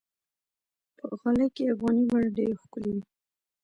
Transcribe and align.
په 0.97 1.05
غالۍ 1.19 1.47
کې 1.55 1.63
افغاني 1.73 2.03
بڼه 2.11 2.29
ډېره 2.37 2.55
ښکلي 2.61 2.91
وي. 2.95 3.03